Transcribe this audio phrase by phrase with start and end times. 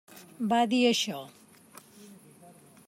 [0.53, 1.19] Va dir això.